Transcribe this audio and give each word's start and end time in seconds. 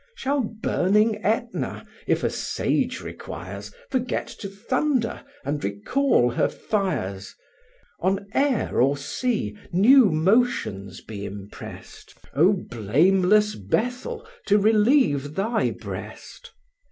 Shall 0.15 0.41
burning 0.41 1.23
Etna, 1.23 1.85
if 2.07 2.23
a 2.23 2.29
sage 2.31 3.01
requires, 3.01 3.71
Forget 3.91 4.25
to 4.39 4.49
thunder, 4.49 5.21
and 5.45 5.63
recall 5.63 6.31
her 6.31 6.49
fires? 6.49 7.35
On 7.99 8.25
air 8.33 8.81
or 8.81 8.97
sea 8.97 9.55
new 9.71 10.07
motions 10.09 11.01
be 11.01 11.23
imprest, 11.27 12.15
Oh, 12.33 12.53
blameless 12.67 13.53
Bethel! 13.53 14.25
to 14.47 14.57
relieve 14.57 15.35
thy 15.35 15.69
breast? 15.69 16.51